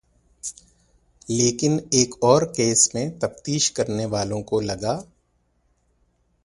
لیکن 1.29 1.77
ایک 1.91 2.15
اور 2.19 2.41
کیس 2.55 2.93
میں 2.93 3.09
تفتیش 3.19 3.71
کرنے 3.71 4.05
والوں 4.05 4.41
کو 4.43 4.59
لگا 4.61 4.97